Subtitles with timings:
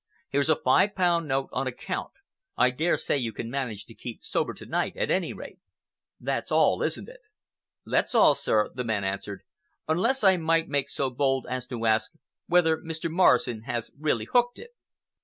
[0.29, 2.09] "Here's a five pound note on account.
[2.57, 5.59] I daresay you can manage to keep sober to night, at any rate.
[6.19, 7.27] That's all, isn't it?"
[7.85, 9.43] "That's all, sir," the man answered,
[9.87, 12.13] "unless I might make so bold as to ask
[12.47, 13.11] whether Mr.
[13.11, 14.71] Morrison has really hooked it?"